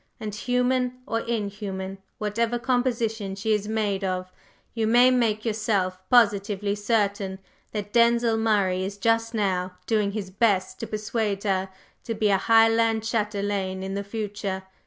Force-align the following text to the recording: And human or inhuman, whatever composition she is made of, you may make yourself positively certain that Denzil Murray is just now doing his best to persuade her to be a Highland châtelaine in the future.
And 0.19 0.33
human 0.33 0.93
or 1.05 1.19
inhuman, 1.19 1.99
whatever 2.17 2.57
composition 2.57 3.35
she 3.35 3.53
is 3.53 3.67
made 3.67 4.03
of, 4.03 4.31
you 4.73 4.87
may 4.87 5.11
make 5.11 5.45
yourself 5.45 5.99
positively 6.09 6.73
certain 6.73 7.37
that 7.71 7.93
Denzil 7.93 8.35
Murray 8.37 8.83
is 8.83 8.97
just 8.97 9.35
now 9.35 9.73
doing 9.85 10.13
his 10.13 10.31
best 10.31 10.79
to 10.79 10.87
persuade 10.87 11.43
her 11.43 11.69
to 12.03 12.15
be 12.15 12.31
a 12.31 12.37
Highland 12.37 13.03
châtelaine 13.03 13.83
in 13.83 13.93
the 13.93 14.03
future. 14.03 14.63